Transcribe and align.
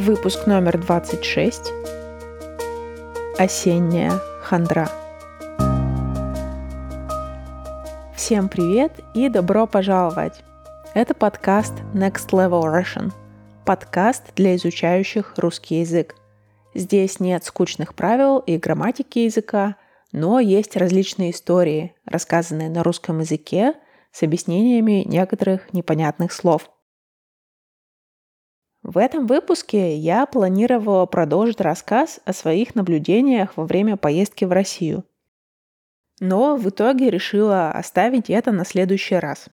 Выпуск 0.00 0.46
номер 0.46 0.78
26. 0.78 1.72
Осенняя 3.36 4.12
хандра. 4.40 4.88
Всем 8.16 8.48
привет 8.48 8.92
и 9.12 9.28
добро 9.28 9.66
пожаловать! 9.66 10.42
Это 10.94 11.12
подкаст 11.12 11.74
Next 11.92 12.30
Level 12.30 12.62
Russian. 12.62 13.12
Подкаст 13.66 14.34
для 14.36 14.56
изучающих 14.56 15.34
русский 15.36 15.80
язык. 15.80 16.14
Здесь 16.74 17.20
нет 17.20 17.44
скучных 17.44 17.94
правил 17.94 18.38
и 18.38 18.56
грамматики 18.56 19.18
языка, 19.18 19.76
но 20.12 20.40
есть 20.40 20.78
различные 20.78 21.32
истории, 21.32 21.94
рассказанные 22.06 22.70
на 22.70 22.82
русском 22.82 23.18
языке 23.18 23.74
с 24.12 24.22
объяснениями 24.22 25.04
некоторых 25.06 25.74
непонятных 25.74 26.32
слов– 26.32 26.70
в 28.82 28.96
этом 28.96 29.26
выпуске 29.26 29.96
я 29.96 30.24
планировала 30.24 31.04
продолжить 31.04 31.60
рассказ 31.60 32.20
о 32.24 32.32
своих 32.32 32.74
наблюдениях 32.74 33.56
во 33.56 33.64
время 33.64 33.96
поездки 33.96 34.44
в 34.44 34.52
Россию. 34.52 35.04
Но 36.18 36.56
в 36.56 36.68
итоге 36.68 37.10
решила 37.10 37.70
оставить 37.70 38.30
это 38.30 38.52
на 38.52 38.64
следующий 38.64 39.16
раз. 39.16 39.48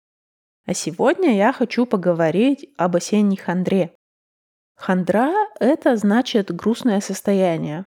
А 0.64 0.74
сегодня 0.74 1.36
я 1.36 1.52
хочу 1.52 1.86
поговорить 1.86 2.68
об 2.76 2.96
осенней 2.96 3.36
хандре. 3.36 3.94
Хандра– 4.76 5.32
это 5.60 5.96
значит 5.96 6.54
грустное 6.54 7.00
состояние. 7.00 7.84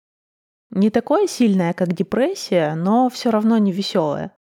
Не 0.71 0.91
такое 0.91 1.27
сильное, 1.27 1.73
как 1.73 1.93
депрессия, 1.93 2.75
но 2.75 3.09
все 3.09 3.31
равно 3.31 3.59
не 3.59 3.73
веселое. 3.73 4.35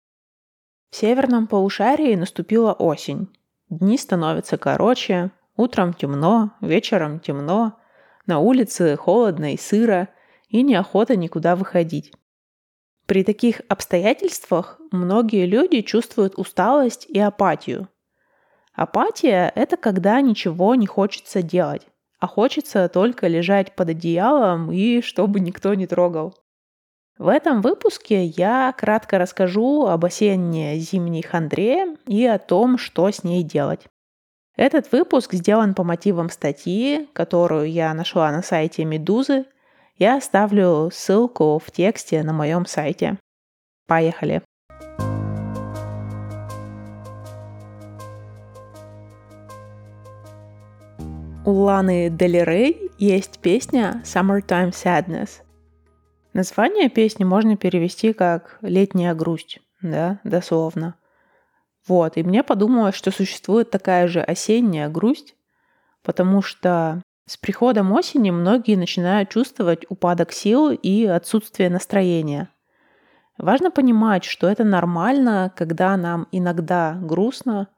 В 0.91 0.95
северном 0.95 1.47
полушарии 1.47 2.15
наступила 2.15 2.73
осень. 2.73 3.27
Дни 3.69 3.97
становятся 3.97 4.57
короче, 4.57 5.31
Утром 5.59 5.93
темно, 5.93 6.51
вечером 6.61 7.19
темно, 7.19 7.77
на 8.25 8.39
улице 8.39 8.95
холодно 8.95 9.53
и 9.53 9.57
сыро, 9.57 10.07
и 10.47 10.63
неохота 10.63 11.17
никуда 11.17 11.57
выходить. 11.57 12.13
При 13.07 13.25
таких 13.25 13.59
обстоятельствах 13.67 14.79
многие 14.93 15.45
люди 15.45 15.81
чувствуют 15.81 16.35
усталость 16.37 17.07
и 17.09 17.19
апатию. 17.19 17.89
Апатия– 18.73 19.51
это 19.55 19.75
когда 19.75 20.21
ничего 20.21 20.75
не 20.75 20.87
хочется 20.87 21.41
делать, 21.41 21.85
а 22.19 22.27
хочется 22.27 22.87
только 22.87 23.27
лежать 23.27 23.75
под 23.75 23.89
одеялом 23.89 24.71
и 24.71 25.01
чтобы 25.01 25.41
никто 25.41 25.73
не 25.73 25.87
трогал. 25.87 26.37
В 27.17 27.27
этом 27.27 27.61
выпуске 27.61 28.23
я 28.23 28.73
кратко 28.77 29.17
расскажу 29.17 29.87
об 29.87 30.05
осенне-зимней 30.05 31.21
хандре 31.21 31.97
и 32.07 32.25
о 32.25 32.39
том, 32.39 32.77
что 32.77 33.11
с 33.11 33.25
ней 33.25 33.43
делать. 33.43 33.89
Этот 34.59 34.91
выпуск 34.91 35.35
сделан 35.35 35.73
по 35.73 35.85
мотивам 35.85 36.29
статьи, 36.29 37.07
которую 37.13 37.71
я 37.71 37.93
нашла 37.93 38.29
на 38.29 38.43
сайте 38.43 38.83
Медузы. 38.83 39.45
Я 39.97 40.17
оставлю 40.17 40.89
ссылку 40.91 41.61
в 41.65 41.71
тексте 41.71 42.23
на 42.23 42.33
моем 42.33 42.65
сайте. 42.65 43.17
Поехали! 43.87 44.41
У 51.45 51.51
Ланы 51.51 52.09
Рей 52.09 52.91
есть 52.97 53.39
песня 53.39 54.03
«Summertime 54.03 54.71
Sadness». 54.71 55.41
Название 56.33 56.89
песни 56.89 57.23
можно 57.23 57.55
перевести 57.55 58.11
как 58.11 58.57
«летняя 58.61 59.13
грусть», 59.13 59.61
да, 59.81 60.19
дословно. 60.25 60.98
Вот, 61.87 62.17
и 62.17 62.23
мне 62.23 62.43
подумалось, 62.43 62.95
что 62.95 63.11
существует 63.11 63.71
такая 63.71 64.07
же 64.07 64.21
осенняя 64.21 64.89
грусть, 64.89 65.35
потому 66.03 66.41
что 66.41 67.01
с 67.25 67.37
приходом 67.37 67.91
осени 67.91 68.31
многие 68.31 68.75
начинают 68.75 69.29
чувствовать 69.29 69.85
упадок 69.89 70.31
сил 70.31 70.71
и 70.71 71.05
отсутствие 71.05 71.69
настроения. 71.69 72.49
Важно 73.37 73.71
понимать, 73.71 74.23
что 74.23 74.47
это 74.47 74.63
нормально, 74.63 75.53
когда 75.55 75.95
нам 75.95 76.27
иногда 76.31 76.97
грустно, 77.01 77.69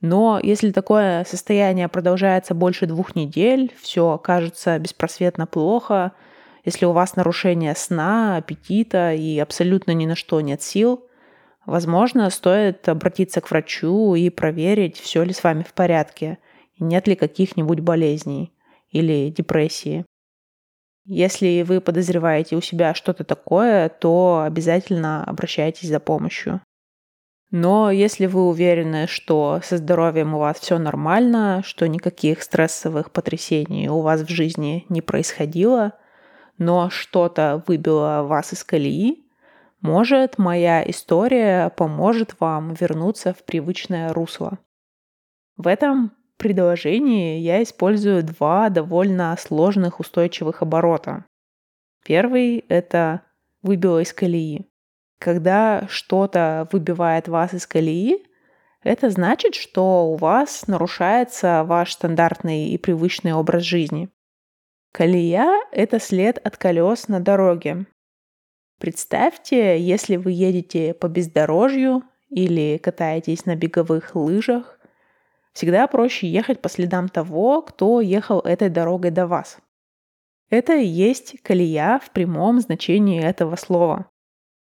но 0.00 0.38
если 0.42 0.70
такое 0.70 1.24
состояние 1.24 1.88
продолжается 1.88 2.54
больше 2.54 2.86
двух 2.86 3.14
недель, 3.16 3.74
все 3.80 4.16
кажется 4.18 4.78
беспросветно 4.78 5.46
плохо, 5.46 6.12
если 6.64 6.84
у 6.84 6.92
вас 6.92 7.16
нарушение 7.16 7.74
сна, 7.74 8.36
аппетита 8.36 9.12
и 9.12 9.38
абсолютно 9.38 9.92
ни 9.92 10.06
на 10.06 10.14
что 10.14 10.40
нет 10.40 10.62
сил, 10.62 11.07
Возможно, 11.68 12.30
стоит 12.30 12.88
обратиться 12.88 13.42
к 13.42 13.50
врачу 13.50 14.14
и 14.14 14.30
проверить, 14.30 14.96
все 14.96 15.22
ли 15.22 15.34
с 15.34 15.44
вами 15.44 15.62
в 15.62 15.74
порядке, 15.74 16.38
нет 16.78 17.06
ли 17.06 17.14
каких-нибудь 17.14 17.80
болезней 17.80 18.54
или 18.88 19.28
депрессии. 19.28 20.06
Если 21.04 21.60
вы 21.60 21.82
подозреваете 21.82 22.56
у 22.56 22.62
себя 22.62 22.94
что-то 22.94 23.22
такое, 23.22 23.90
то 23.90 24.44
обязательно 24.46 25.22
обращайтесь 25.24 25.90
за 25.90 26.00
помощью. 26.00 26.62
Но 27.50 27.90
если 27.90 28.24
вы 28.24 28.48
уверены, 28.48 29.06
что 29.06 29.60
со 29.62 29.76
здоровьем 29.76 30.32
у 30.32 30.38
вас 30.38 30.58
все 30.58 30.78
нормально, 30.78 31.60
что 31.66 31.86
никаких 31.86 32.42
стрессовых 32.42 33.12
потрясений 33.12 33.90
у 33.90 34.00
вас 34.00 34.22
в 34.22 34.30
жизни 34.30 34.86
не 34.88 35.02
происходило, 35.02 35.92
но 36.56 36.88
что-то 36.88 37.62
выбило 37.66 38.22
вас 38.22 38.54
из 38.54 38.64
колеи, 38.64 39.27
может, 39.80 40.38
моя 40.38 40.82
история 40.88 41.70
поможет 41.70 42.40
вам 42.40 42.74
вернуться 42.74 43.32
в 43.32 43.44
привычное 43.44 44.12
русло. 44.12 44.58
В 45.56 45.66
этом 45.66 46.12
предложении 46.36 47.38
я 47.38 47.62
использую 47.62 48.22
два 48.22 48.68
довольно 48.70 49.36
сложных 49.38 50.00
устойчивых 50.00 50.62
оборота. 50.62 51.24
Первый— 52.04 52.58
это 52.68 53.22
«выбило 53.62 54.00
из 54.00 54.12
колеи». 54.12 54.68
Когда 55.18 55.86
что-то 55.88 56.68
выбивает 56.72 57.28
вас 57.28 57.54
из 57.54 57.66
колеи, 57.66 58.24
это 58.82 59.10
значит, 59.10 59.56
что 59.56 60.06
у 60.12 60.16
вас 60.16 60.68
нарушается 60.68 61.64
ваш 61.64 61.92
стандартный 61.92 62.68
и 62.68 62.78
привычный 62.78 63.32
образ 63.32 63.64
жизни. 63.64 64.08
Колея— 64.92 65.60
это 65.72 65.98
след 65.98 66.38
от 66.38 66.56
колес 66.56 67.08
на 67.08 67.20
дороге, 67.20 67.86
Представьте, 68.78 69.80
если 69.80 70.16
вы 70.16 70.32
едете 70.32 70.94
по 70.94 71.08
бездорожью 71.08 72.02
или 72.30 72.78
катаетесь 72.78 73.44
на 73.44 73.56
беговых 73.56 74.14
лыжах, 74.14 74.78
всегда 75.52 75.86
проще 75.88 76.28
ехать 76.28 76.62
по 76.62 76.68
следам 76.68 77.08
того, 77.08 77.62
кто 77.62 78.00
ехал 78.00 78.38
этой 78.40 78.68
дорогой 78.68 79.10
до 79.10 79.26
вас. 79.26 79.58
Это 80.48 80.76
и 80.76 80.86
есть 80.86 81.42
колея 81.42 81.98
в 81.98 82.10
прямом 82.10 82.60
значении 82.60 83.22
этого 83.22 83.56
слова. 83.56 84.08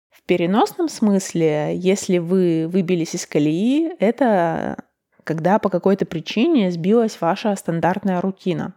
В 0.09 0.23
переносном 0.23 0.87
смысле, 0.87 1.75
если 1.75 2.19
вы 2.19 2.67
выбились 2.67 3.15
из 3.15 3.25
колеи, 3.25 3.91
это 3.99 4.77
когда 5.23 5.59
по 5.59 5.69
какой-то 5.69 6.05
причине 6.05 6.71
сбилась 6.71 7.19
ваша 7.19 7.55
стандартная 7.55 8.21
рутина. 8.21 8.75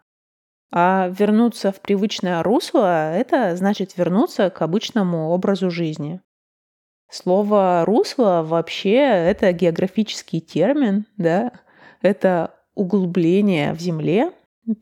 А 0.71 1.09
вернуться 1.09 1.73
в 1.73 1.81
привычное 1.81 2.43
русло– 2.43 3.13
это 3.15 3.57
значит 3.57 3.97
вернуться 3.97 4.51
к 4.51 4.61
обычному 4.61 5.31
образу 5.31 5.71
жизни. 5.71 6.21
Слово 7.11 7.85
«русло» 7.87 8.43
вообще– 8.45 8.97
это 8.97 9.51
географический 9.53 10.41
термин, 10.41 11.07
да? 11.17 11.53
Это 12.03 12.55
углубление 12.75 13.73
в 13.73 13.81
земле, 13.81 14.33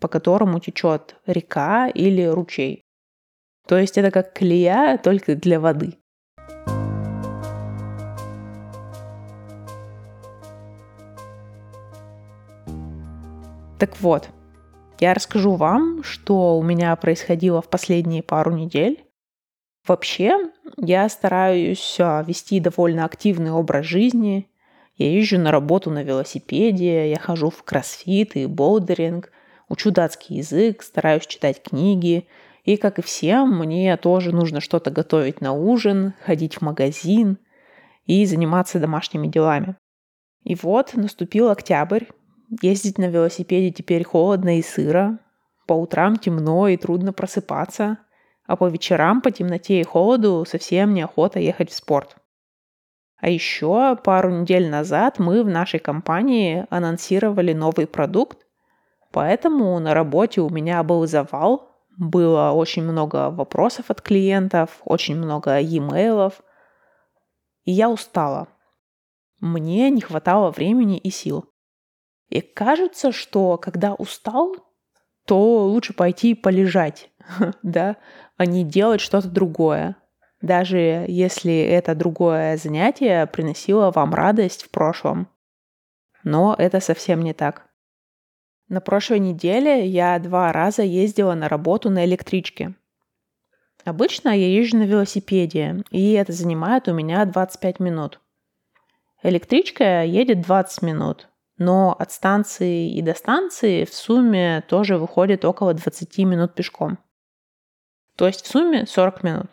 по 0.01 0.09
которому 0.09 0.59
течет 0.59 1.15
река 1.25 1.89
или 1.89 2.25
ручей. 2.25 2.83
То 3.69 3.79
есть 3.79 3.97
это 3.97 4.11
как 4.11 4.33
колея, 4.33 4.99
только 4.99 5.37
для 5.37 5.61
воды. 5.61 5.95
Так 13.79 14.01
вот, 14.01 14.31
я 15.01 15.15
расскажу 15.15 15.55
вам, 15.55 16.03
что 16.03 16.59
у 16.59 16.63
меня 16.63 16.95
происходило 16.97 17.61
в 17.61 17.69
последние 17.69 18.23
пару 18.23 18.53
недель. 18.53 19.05
Вообще, 19.87 20.51
я 20.79 21.09
стараюсь 21.09 21.97
а, 22.01 22.25
вести 22.27 22.61
довольно 22.61 23.05
активный 23.05 23.53
образ 23.53 23.87
жизни. 23.87 24.51
Я 24.97 25.13
езжу 25.13 25.39
на 25.39 25.53
работу 25.53 25.91
на 25.91 26.03
велосипеде, 26.03 27.11
я 27.11 27.19
хожу 27.19 27.51
в 27.51 27.63
кроссфит 27.63 28.35
и 28.35 28.47
болдеринг, 28.47 29.31
учу 29.69 29.91
датский 29.91 30.39
язык, 30.39 30.83
стараюсь 30.83 31.27
читать 31.27 31.63
книги. 31.63 32.27
И, 32.65 32.77
как 32.77 32.99
и 32.99 33.03
всем, 33.03 33.59
мне 33.59 33.97
тоже 33.97 34.33
нужно 34.33 34.61
что-то 34.61 34.91
готовить 34.91 35.41
на 35.41 35.53
ужин, 35.53 36.15
ходить 36.25 36.57
в 36.57 36.63
магазин 36.63 37.39
и 38.07 38.25
заниматься 38.25 38.81
домашними 38.81 39.29
делами. 39.29 39.77
И 40.43 40.55
вот 40.55 40.95
наступил 40.95 41.51
октябрь, 41.51 42.05
Ездить 42.63 42.99
на 42.99 43.07
велосипеде 43.07 43.71
теперь 43.71 44.05
холодно 44.05 44.59
и 44.59 44.63
сыро. 44.63 45.19
По 45.67 45.75
утрам 45.75 46.17
темно 46.17 46.69
и 46.69 46.77
трудно 46.77 47.13
просыпаться. 47.13 47.99
А 48.47 48.57
по 48.57 48.69
вечерам 48.69 49.21
по 49.21 49.31
темноте 49.31 49.81
и 49.81 49.85
холоду 49.85 50.45
совсем 50.49 50.95
неохота 50.95 51.41
ехать 51.41 51.71
в 51.71 51.75
спорт. 51.75 52.17
А 53.19 53.29
еще 53.29 53.97
пару 53.97 54.31
недель 54.31 54.71
назад 54.71 55.19
мы 55.19 55.43
в 55.43 55.49
нашей 55.49 55.81
компании 55.81 56.67
анонсировали 56.71 57.53
новый 57.53 57.87
продукт, 57.87 58.47
Поэтому 59.17 59.79
на 59.79 59.95
работе 59.95 60.43
у 60.43 60.51
меня 60.51 60.83
был 60.83 61.07
завал, 61.07 61.71
было 61.97 62.51
очень 62.51 62.83
много 62.83 63.31
вопросов 63.31 63.87
от 63.89 64.03
клиентов, 64.03 64.83
очень 64.85 65.17
много 65.17 65.59
e-mailов, 65.59 66.43
и 67.65 67.73
я 67.73 67.89
устала. 67.89 68.49
Мне 69.41 69.89
не 69.89 70.03
хватало 70.03 70.51
времени 70.51 70.99
и 70.99 71.09
сил. 71.09 71.47
И 72.29 72.41
кажется, 72.41 73.13
что 73.13 73.57
когда 73.57 73.95
устал, 73.95 74.57
то 75.27 75.67
лучше 75.67 75.93
пойти 75.93 76.35
полежать, 76.35 77.11
да, 77.63 77.97
а 78.37 78.47
не 78.47 78.65
делать 78.65 79.01
что-то 79.01 79.29
другое. 79.29 79.97
Даже 80.41 81.07
если 81.09 81.59
это 81.59 81.95
другое 81.95 82.57
занятие 82.57 83.27
приносило 83.27 83.91
вам 83.91 84.15
радость 84.15 84.65
в 84.65 84.71
прошлом. 84.71 85.29
Но 86.25 86.55
это 86.57 86.81
совсем 86.81 87.23
не 87.23 87.33
так. 87.33 87.67
На 88.69 88.81
прошлой 88.81 89.21
неделе 89.21 89.87
я 89.87 90.19
два 90.19 90.53
раза 90.53 90.83
ездила 90.83 91.35
на 91.35 91.49
работу 91.49 91.89
на 91.89 92.05
электричке. 92.05 92.75
Обычно 93.85 94.31
я 94.31 94.49
езжу 94.49 94.79
на 94.79 94.83
велосипеде, 94.83 95.85
и 95.91 96.13
это 96.13 96.33
занимает 96.33 96.89
у 96.89 96.93
меня 96.93 97.25
25 97.25 97.79
минут. 97.79 98.21
Электричка 99.23 100.03
едет 100.03 100.41
20 100.41 100.83
минут, 100.83 101.29
но 101.59 101.95
от 101.99 102.13
станции 102.13 102.91
и 102.93 103.03
до 103.03 103.15
станции 103.15 103.85
в 103.85 103.95
сумме 103.95 104.63
тоже 104.69 104.99
выходит 104.99 105.45
около 105.45 105.75
20 105.75 106.19
минут 106.19 106.55
пешком. 106.55 106.99
То 108.17 108.27
есть 108.27 108.45
в 108.45 108.49
сумме 108.49 108.87
40 108.87 109.23
минут. 109.23 109.51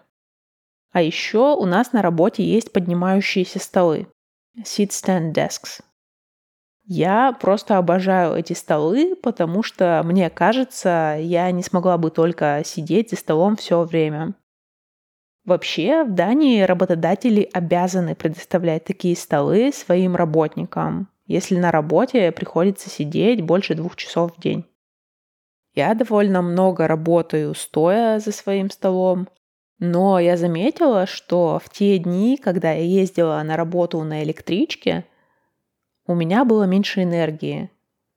А 0.91 1.01
еще 1.01 1.55
у 1.55 1.65
нас 1.65 1.91
на 1.91 2.01
работе 2.01 2.44
есть 2.44 2.71
поднимающиеся 2.71 3.59
столы. 3.59 4.07
Seat 4.57 4.89
stand 4.89 5.33
desks. 5.33 5.81
Я 6.85 7.31
просто 7.31 7.77
обожаю 7.77 8.35
эти 8.35 8.53
столы, 8.53 9.15
потому 9.15 9.63
что, 9.63 10.01
мне 10.03 10.29
кажется, 10.29 11.17
я 11.19 11.49
не 11.51 11.63
смогла 11.63 11.97
бы 11.97 12.11
только 12.11 12.61
сидеть 12.65 13.09
за 13.09 13.15
столом 13.15 13.56
все 13.56 13.83
время. 13.83 14.33
Вообще, 15.45 16.03
в 16.03 16.13
Дании 16.13 16.61
работодатели 16.61 17.49
обязаны 17.53 18.15
предоставлять 18.15 18.83
такие 18.83 19.15
столы 19.15 19.71
своим 19.73 20.15
работникам, 20.15 21.09
если 21.25 21.57
на 21.57 21.71
работе 21.71 22.31
приходится 22.31 22.89
сидеть 22.89 23.41
больше 23.41 23.75
двух 23.75 23.95
часов 23.95 24.35
в 24.35 24.41
день. 24.41 24.65
Я 25.73 25.93
довольно 25.95 26.41
много 26.41 26.87
работаю 26.87 27.55
стоя 27.55 28.19
за 28.19 28.31
своим 28.31 28.69
столом, 28.69 29.27
но 29.79 30.19
я 30.19 30.37
заметила, 30.37 31.05
что 31.07 31.59
в 31.63 31.69
те 31.69 31.97
дни, 31.97 32.37
когда 32.37 32.71
я 32.71 32.83
ездила 32.83 33.41
на 33.43 33.57
работу 33.57 34.01
на 34.03 34.23
электричке, 34.23 35.05
у 36.05 36.15
меня 36.15 36.45
было 36.45 36.63
меньше 36.63 37.03
энергии. 37.03 37.71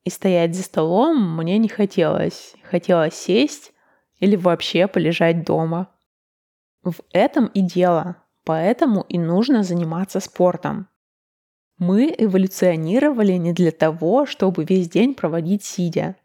И 0.05 0.11
стоять 0.11 0.55
за 0.55 0.63
столом 0.63 1.37
мне 1.37 1.59
не 1.59 1.69
хотелось. 1.69 2.55
Хотелось 2.63 3.15
сесть 3.15 3.73
или 4.21 4.37
вообще 4.37 4.87
полежать 4.87 5.45
дома. 5.45 5.89
В 6.85 7.01
этом 7.13 7.47
и 7.47 7.61
дело. 7.61 8.17
Поэтому 8.45 9.03
и 9.09 9.19
нужно 9.19 9.65
заниматься 9.65 10.21
спортом. 10.21 10.89
Мы 11.79 12.15
эволюционировали 12.17 13.33
не 13.33 13.53
для 13.53 13.71
того, 13.71 14.25
чтобы 14.25 14.65
весь 14.65 14.89
день 14.89 15.15
проводить 15.15 15.63
сидя. 15.63 16.17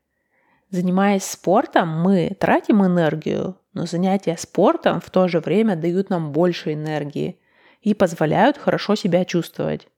Занимаясь 0.69 1.25
спортом, 1.25 1.89
мы 1.89 2.36
тратим 2.39 2.86
энергию, 2.86 3.57
но 3.74 3.86
занятия 3.86 4.38
спортом 4.38 5.01
в 5.01 5.09
то 5.09 5.27
же 5.27 5.42
время 5.42 5.75
дают 5.75 6.09
нам 6.09 6.31
больше 6.31 6.74
энергии 6.74 7.38
и 7.81 7.94
позволяют 7.94 8.57
хорошо 8.57 8.95
себя 8.95 9.25
чувствовать. 9.25 9.89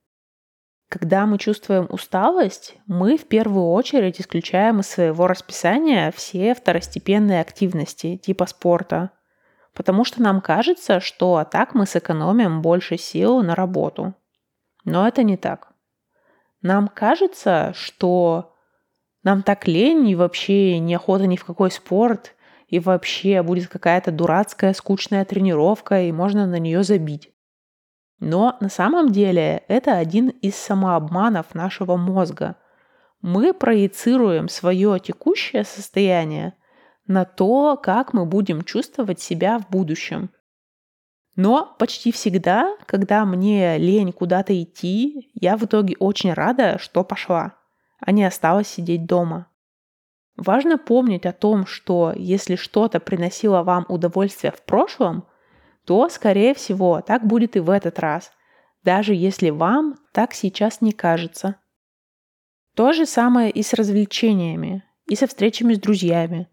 Когда 0.90 1.28
мы 1.28 1.38
чувствуем 1.38 1.88
усталость, 1.90 2.76
мы 2.88 3.18
в 3.18 3.26
первую 3.26 3.72
очередь 3.72 4.20
исключаем 4.20 4.80
из 4.80 4.88
своего 4.88 5.28
расписания 5.28 6.12
все 6.12 6.56
второстепенные 6.56 7.42
активности 7.42 8.18
типа 8.18 8.48
спорта, 8.48 9.12
потому 9.74 10.04
что 10.04 10.22
нам 10.24 10.42
кажется, 10.42 11.00
что 11.00 11.48
так 11.52 11.76
мы 11.76 11.86
сэкономим 11.86 12.64
больше 12.64 12.98
сил 12.98 13.44
на 13.44 13.54
работу. 13.54 14.16
Но 14.84 15.08
это 15.08 15.24
не 15.24 15.38
так. 15.38 15.74
Нам 16.62 16.88
кажется, 16.88 17.72
что 17.76 18.54
нам 19.24 19.44
так 19.44 19.68
лень 19.68 20.08
и 20.08 20.16
вообще 20.16 20.80
неохота 20.80 21.28
ни 21.28 21.36
в 21.36 21.46
какой 21.46 21.72
спорт, 21.72 22.36
и 22.68 22.80
вообще 22.80 23.44
будет 23.44 23.68
какая-то 23.68 24.12
дурацкая, 24.12 24.74
скучная 24.74 25.26
тренировка, 25.26 26.02
и 26.02 26.12
можно 26.12 26.48
на 26.48 26.60
нее 26.60 26.84
забить. 26.84 27.32
Но 28.20 28.58
на 28.62 28.70
самом 28.70 29.12
деле 29.12 29.64
это 29.68 29.98
один 29.98 30.30
из 30.30 30.56
самообманов 30.56 31.54
нашего 31.54 31.98
мозга. 31.98 32.56
Мы 33.22 33.54
проецируем 33.54 34.50
свое 34.50 35.00
текущее 35.00 35.66
состояние 35.66 36.54
на 37.06 37.26
то, 37.26 37.78
как 37.78 38.14
мы 38.14 38.26
будем 38.26 38.64
чувствовать 38.64 39.20
себя 39.20 39.60
в 39.60 39.70
будущем. 39.70 40.30
Но 41.36 41.76
почти 41.80 42.12
всегда, 42.12 42.78
когда 42.86 43.26
мне 43.26 43.78
лень 43.78 44.12
куда-то 44.12 44.62
идти, 44.62 45.32
я 45.34 45.58
в 45.58 45.64
итоге 45.66 45.96
очень 45.98 46.32
рада, 46.34 46.78
что 46.78 47.04
пошла, 47.04 47.56
а 48.00 48.12
не 48.12 48.24
осталась 48.24 48.68
сидеть 48.68 49.06
дома. 49.06 49.48
Важно 50.36 50.78
помнить 50.78 51.26
о 51.26 51.32
том, 51.32 51.66
что 51.66 52.14
если 52.16 52.56
что-то 52.56 53.00
приносило 53.00 53.64
вам 53.64 53.86
удовольствие 53.90 54.52
в 54.52 54.62
прошлом, 54.62 55.28
то, 55.86 56.08
скорее 56.10 56.54
всего, 56.54 57.02
так 57.02 57.26
будет 57.26 57.56
и 57.56 57.60
в 57.60 57.70
этот 57.70 58.00
раз, 58.00 58.32
даже 58.84 59.14
если 59.16 59.50
вам 59.50 59.96
так 60.12 60.34
сейчас 60.34 60.82
не 60.82 60.92
кажется. 60.92 61.56
То 62.76 62.94
же 62.94 63.06
самое 63.06 63.50
и 63.52 63.64
с 63.64 63.74
развлечениями, 63.74 64.84
и 65.08 65.16
со 65.16 65.28
встречами 65.28 65.74
с 65.74 65.80
друзьями. 65.80 66.48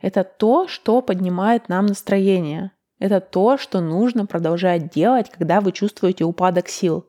Это 0.00 0.24
то, 0.24 0.68
что 0.68 1.00
поднимает 1.00 1.68
нам 1.70 1.86
настроение– 1.86 2.72
это 3.00 3.20
то, 3.20 3.56
что 3.58 3.80
нужно 3.80 4.26
продолжать 4.26 4.90
делать, 4.90 5.30
когда 5.30 5.60
вы 5.60 5.72
чувствуете 5.72 6.24
упадок 6.24 6.68
сил. 6.68 7.06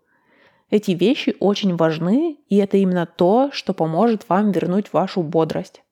Эти 0.69 0.91
вещи 0.91 1.35
очень 1.41 1.75
важны, 1.75 2.39
и 2.47 2.55
это 2.55 2.77
именно 2.77 3.05
то, 3.05 3.49
что 3.51 3.73
поможет 3.73 4.27
вам 4.29 4.51
вернуть 4.51 4.93
вашу 4.93 5.21
бодрость. 5.21 5.83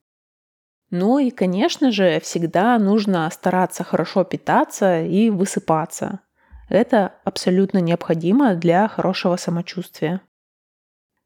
Ну 0.89 1.19
и, 1.19 1.29
конечно 1.29 1.91
же, 1.91 2.19
всегда 2.21 2.79
нужно 2.79 3.29
стараться 3.29 3.83
хорошо 3.83 4.23
питаться 4.23 5.01
и 5.01 5.29
высыпаться. 5.29 6.21
Это 6.69 7.13
абсолютно 7.25 7.79
необходимо 7.79 8.55
для 8.55 8.87
хорошего 8.87 9.35
самочувствия. 9.35 10.21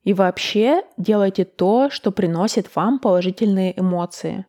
И 0.01 0.13
вообще 0.13 0.83
делайте 0.97 1.45
то, 1.45 1.89
что 1.91 2.11
приносит 2.11 2.75
вам 2.75 2.97
положительные 2.99 3.79
эмоции. 3.79 4.47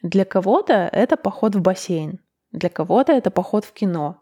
Для 0.00 0.24
кого-то 0.24 0.88
это 0.90 1.16
поход 1.16 1.54
в 1.54 1.60
бассейн, 1.60 2.18
для 2.52 2.68
кого-то 2.68 3.12
это 3.12 3.30
поход 3.30 3.64
в 3.64 3.72
кино. 3.72 4.18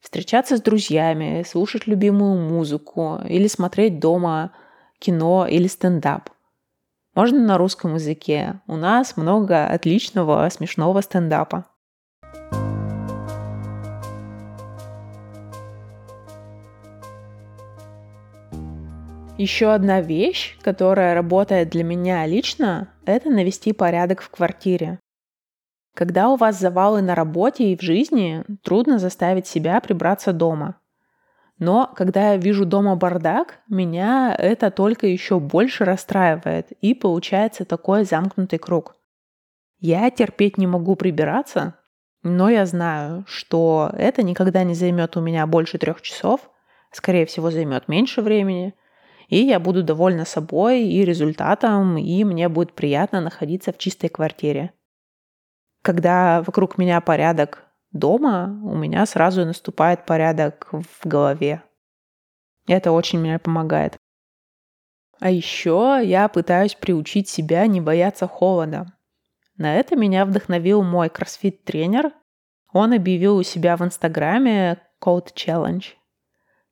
Встречаться 0.00 0.56
с 0.56 0.62
друзьями, 0.62 1.44
слушать 1.46 1.86
любимую 1.86 2.40
музыку 2.40 3.20
или 3.28 3.46
смотреть 3.46 3.98
дома 3.98 4.52
кино 4.98 5.46
или 5.46 5.66
стендап. 5.66 6.30
Можно 7.14 7.40
на 7.40 7.58
русском 7.58 7.94
языке. 7.94 8.60
У 8.66 8.76
нас 8.76 9.16
много 9.16 9.66
отличного 9.66 10.48
смешного 10.50 11.00
стендапа. 11.00 11.66
Еще 19.36 19.72
одна 19.72 20.00
вещь, 20.00 20.58
которая 20.62 21.14
работает 21.14 21.70
для 21.70 21.84
меня 21.84 22.26
лично, 22.26 22.88
это 23.04 23.30
навести 23.30 23.72
порядок 23.72 24.20
в 24.20 24.30
квартире. 24.30 24.98
Когда 25.98 26.28
у 26.28 26.36
вас 26.36 26.60
завалы 26.60 27.02
на 27.02 27.16
работе 27.16 27.72
и 27.72 27.76
в 27.76 27.82
жизни, 27.82 28.44
трудно 28.62 29.00
заставить 29.00 29.48
себя 29.48 29.80
прибраться 29.80 30.32
дома. 30.32 30.76
Но 31.58 31.92
когда 31.96 32.34
я 32.34 32.36
вижу 32.36 32.64
дома 32.64 32.94
бардак, 32.94 33.58
меня 33.68 34.32
это 34.38 34.70
только 34.70 35.08
еще 35.08 35.40
больше 35.40 35.84
расстраивает, 35.84 36.70
и 36.70 36.94
получается 36.94 37.64
такой 37.64 38.04
замкнутый 38.04 38.60
круг. 38.60 38.94
Я 39.80 40.08
терпеть 40.12 40.56
не 40.56 40.68
могу 40.68 40.94
прибираться, 40.94 41.74
но 42.22 42.48
я 42.48 42.64
знаю, 42.64 43.24
что 43.26 43.90
это 43.92 44.22
никогда 44.22 44.62
не 44.62 44.74
займет 44.74 45.16
у 45.16 45.20
меня 45.20 45.48
больше 45.48 45.78
трех 45.78 46.00
часов, 46.00 46.48
скорее 46.92 47.26
всего, 47.26 47.50
займет 47.50 47.88
меньше 47.88 48.22
времени, 48.22 48.72
и 49.26 49.38
я 49.38 49.58
буду 49.58 49.82
довольна 49.82 50.24
собой 50.24 50.84
и 50.84 51.04
результатом, 51.04 51.98
и 51.98 52.22
мне 52.22 52.48
будет 52.48 52.74
приятно 52.74 53.20
находиться 53.20 53.72
в 53.72 53.78
чистой 53.78 54.10
квартире 54.10 54.70
когда 55.88 56.42
вокруг 56.42 56.76
меня 56.76 57.00
порядок 57.00 57.64
дома, 57.92 58.60
у 58.62 58.76
меня 58.76 59.06
сразу 59.06 59.46
наступает 59.46 60.04
порядок 60.04 60.68
в 60.70 61.06
голове. 61.06 61.62
Это 62.66 62.92
очень 62.92 63.18
мне 63.20 63.38
помогает. 63.38 63.96
А 65.18 65.30
еще 65.30 65.98
я 66.04 66.28
пытаюсь 66.28 66.74
приучить 66.74 67.30
себя 67.30 67.66
не 67.66 67.80
бояться 67.80 68.28
холода. 68.28 68.92
На 69.56 69.76
это 69.76 69.96
меня 69.96 70.26
вдохновил 70.26 70.82
мой 70.82 71.08
кроссфит-тренер. 71.08 72.12
Он 72.74 72.92
объявил 72.92 73.38
у 73.38 73.42
себя 73.42 73.78
в 73.78 73.82
Инстаграме 73.82 74.82
Code 75.02 75.32
Challenge. 75.32 75.86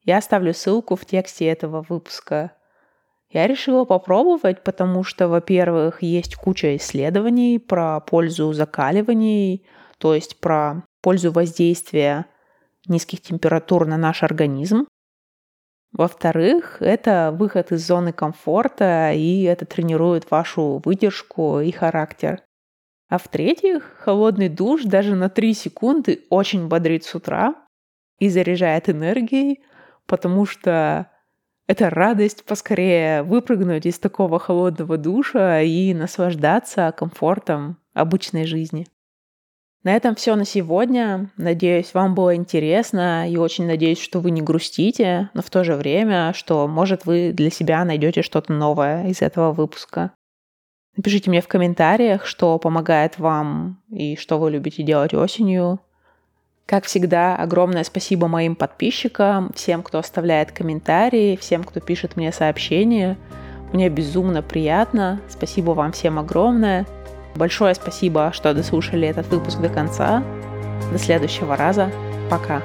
Я 0.02 0.18
оставлю 0.18 0.52
ссылку 0.52 0.94
в 0.94 1.06
тексте 1.06 1.46
этого 1.46 1.86
выпуска. 1.88 2.52
Я 3.36 3.46
решила 3.46 3.84
попробовать, 3.84 4.64
потому 4.64 5.04
что, 5.04 5.28
во-первых, 5.28 6.02
есть 6.02 6.36
куча 6.36 6.74
исследований 6.76 7.58
про 7.58 8.00
пользу 8.00 8.50
закаливаний, 8.54 9.66
то 9.98 10.14
есть 10.14 10.40
про 10.40 10.84
пользу 11.02 11.32
воздействия 11.32 12.24
низких 12.88 13.20
температур 13.20 13.86
на 13.86 13.98
наш 13.98 14.22
организм. 14.22 14.86
Во-вторых, 15.92 16.78
это 16.80 17.36
выход 17.38 17.72
из 17.72 17.86
зоны 17.86 18.14
комфорта, 18.14 19.12
и 19.12 19.42
это 19.42 19.66
тренирует 19.66 20.30
вашу 20.30 20.80
выдержку 20.82 21.60
и 21.60 21.70
характер. 21.72 22.40
А 23.10 23.18
в-третьих, 23.18 23.96
холодный 23.98 24.48
душ 24.48 24.84
даже 24.84 25.14
на 25.14 25.28
3 25.28 25.52
секунды 25.52 26.24
очень 26.30 26.68
бодрит 26.68 27.04
с 27.04 27.14
утра 27.14 27.54
и 28.18 28.30
заряжает 28.30 28.88
энергией, 28.88 29.62
потому 30.06 30.46
что 30.46 31.10
это 31.66 31.90
радость 31.90 32.44
поскорее 32.44 33.22
выпрыгнуть 33.22 33.86
из 33.86 33.98
такого 33.98 34.38
холодного 34.38 34.96
душа 34.96 35.60
и 35.62 35.92
наслаждаться 35.94 36.92
комфортом 36.96 37.78
обычной 37.92 38.46
жизни. 38.46 38.86
На 39.82 39.94
этом 39.94 40.16
все 40.16 40.34
на 40.34 40.44
сегодня. 40.44 41.30
Надеюсь, 41.36 41.94
вам 41.94 42.16
было 42.16 42.34
интересно 42.34 43.30
и 43.30 43.36
очень 43.36 43.66
надеюсь, 43.66 44.00
что 44.00 44.18
вы 44.18 44.32
не 44.32 44.42
грустите, 44.42 45.30
но 45.32 45.42
в 45.42 45.50
то 45.50 45.62
же 45.62 45.76
время, 45.76 46.32
что, 46.34 46.66
может, 46.66 47.06
вы 47.06 47.32
для 47.32 47.50
себя 47.50 47.84
найдете 47.84 48.22
что-то 48.22 48.52
новое 48.52 49.06
из 49.06 49.22
этого 49.22 49.52
выпуска. 49.52 50.12
Напишите 50.96 51.30
мне 51.30 51.40
в 51.40 51.46
комментариях, 51.46 52.26
что 52.26 52.58
помогает 52.58 53.18
вам 53.18 53.82
и 53.88 54.16
что 54.16 54.38
вы 54.38 54.50
любите 54.50 54.82
делать 54.82 55.14
осенью. 55.14 55.78
Как 56.66 56.84
всегда, 56.84 57.36
огромное 57.36 57.84
спасибо 57.84 58.26
моим 58.26 58.56
подписчикам, 58.56 59.52
всем, 59.54 59.84
кто 59.84 59.98
оставляет 59.98 60.50
комментарии, 60.50 61.36
всем, 61.36 61.62
кто 61.62 61.78
пишет 61.78 62.16
мне 62.16 62.32
сообщения. 62.32 63.16
Мне 63.72 63.88
безумно 63.88 64.42
приятно. 64.42 65.20
Спасибо 65.28 65.70
вам 65.70 65.92
всем 65.92 66.18
огромное. 66.18 66.84
Большое 67.36 67.74
спасибо, 67.74 68.32
что 68.32 68.52
дослушали 68.52 69.06
этот 69.06 69.28
выпуск 69.28 69.60
до 69.60 69.68
конца. 69.68 70.24
До 70.90 70.98
следующего 70.98 71.56
раза. 71.56 71.90
Пока. 72.28 72.62